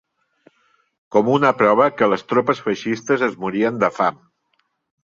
Com 1.17 1.29
una 1.35 1.51
prova 1.59 1.87
que 1.99 2.09
les 2.15 2.27
tropes 2.33 2.65
feixistes 2.71 3.29
es 3.31 3.39
morien 3.47 3.83
de 3.87 3.93
fam. 4.01 4.21